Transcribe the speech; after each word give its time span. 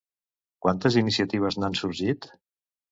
Quantes 0.67 0.97
iniciatives 1.03 1.61
n'han 1.61 1.81
sorgit? 1.85 2.31